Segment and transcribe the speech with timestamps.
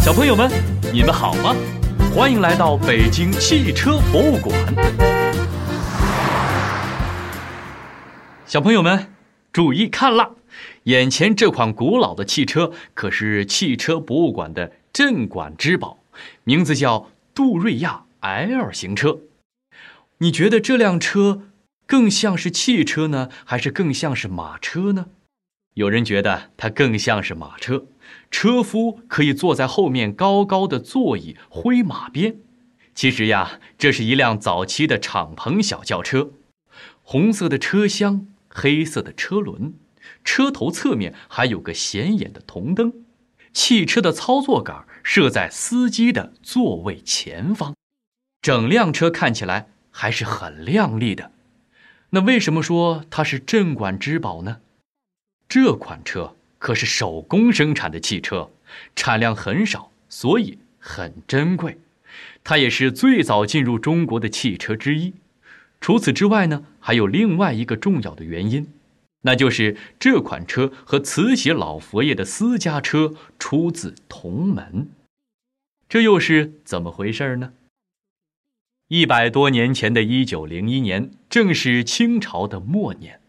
[0.00, 0.50] 小朋友们，
[0.94, 1.54] 你们好吗？
[2.14, 4.58] 欢迎来到北京汽车博物馆。
[8.46, 9.12] 小朋友们，
[9.52, 10.30] 注意看啦！
[10.84, 15.98] 眼前这款古老的汽车可是汽车博物馆的镇馆之宝，
[16.44, 19.18] 名字叫杜瑞亚 L 型车。
[20.18, 21.42] 你觉得这辆车
[21.86, 25.08] 更像是汽车呢，还是更像是马车呢？
[25.74, 27.86] 有人觉得它更像是马车，
[28.30, 32.38] 车夫可以坐在后面高高的座椅挥马鞭。
[32.94, 36.32] 其实呀，这是一辆早期的敞篷小轿车，
[37.02, 39.74] 红色的车厢，黑色的车轮，
[40.24, 42.92] 车头侧面还有个显眼的铜灯。
[43.52, 47.74] 汽车的操作杆设在司机的座位前方，
[48.42, 51.32] 整辆车看起来还是很亮丽的。
[52.10, 54.58] 那为什么说它是镇馆之宝呢？
[55.50, 58.50] 这款车可是手工生产的汽车，
[58.94, 61.76] 产量很少，所以很珍贵。
[62.44, 65.12] 它也是最早进入中国的汽车之一。
[65.80, 68.68] 除此之外呢，还有另外一个重要的原因，
[69.22, 74.88] 那就是这款车和慈禧老佛爷的私家车出自同门。
[75.88, 77.54] 这又是怎么回事呢？
[78.86, 83.19] 一百多年前的一九零一年，正是清朝的末年。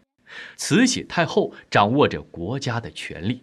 [0.56, 3.42] 慈禧太后掌握着国家的权力，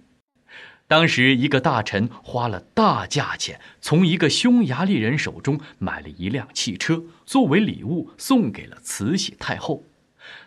[0.87, 9.83] 当时一个大臣花了大价钱，从一个匈牙利人手中买了一辆汽车，作为礼物送给了慈禧太后。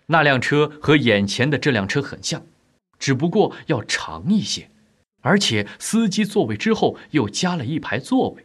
[0.06, 2.44] 那辆车和眼前的这辆车很像，
[2.98, 4.70] 只不过要长一些，
[5.20, 8.44] 而且司机座位之后又加了一排座位，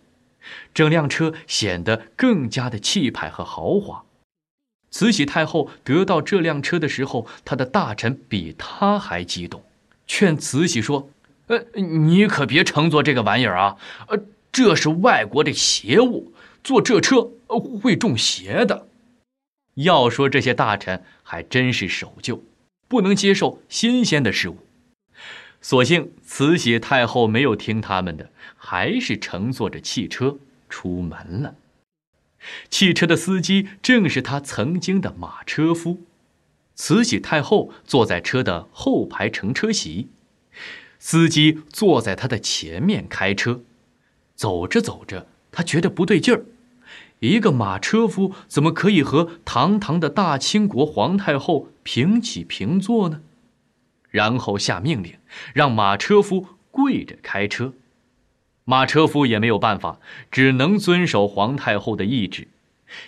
[0.74, 4.06] 整辆车显得更加的气派和豪华。
[4.90, 9.64] 慈禧太后得到这辆车的时候，她的大臣比她还激动，
[10.08, 11.10] 劝慈禧说
[11.48, 13.78] ：“呃，你可别乘坐这个玩意儿啊！
[14.08, 14.20] 呃，
[14.52, 17.30] 这是外国的邪物，坐这车
[17.82, 18.88] 会中邪的。”
[19.76, 22.44] 要说这些大臣还真是守旧，
[22.88, 24.58] 不能接受新鲜的事物。
[25.62, 30.38] 所幸慈禧太后没有听他们的，还是乘坐着汽车
[30.70, 31.54] 出门了。
[32.70, 36.04] 汽车的司机正是他曾经的马车夫，
[36.76, 40.10] 慈禧太后坐在车的后排乘车席，
[41.00, 43.62] 司机坐在他的前面开车。
[44.36, 46.46] 走着走着，他觉得不对劲儿，
[47.20, 53.22] 一个马车夫怎么可以和堂堂的大清国皇太后平起平坐呢？
[54.10, 55.16] 然后下命令，
[55.54, 57.74] 让马车夫跪着开车。
[58.70, 59.98] 马车夫也没有办法，
[60.30, 62.50] 只能遵守皇太后的意志。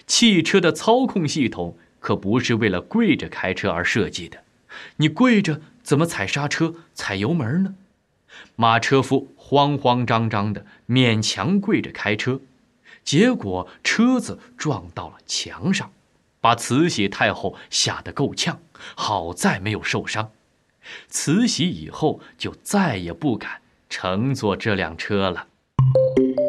[0.07, 4.41] 汽车的操控系统可不是为了跪着开车而设计的，
[4.95, 7.75] 你跪着怎么踩刹车、踩油门呢？
[8.55, 12.39] 马车夫慌慌张张的勉强跪着开车，
[13.03, 15.91] 结果车子撞到了墙上，
[16.39, 18.61] 把慈禧太后吓得够呛。
[18.95, 20.31] 好在没有受伤，
[21.09, 23.59] 慈禧以后就再也不敢
[23.89, 25.47] 乘坐这辆车了。
[25.95, 26.48] thank you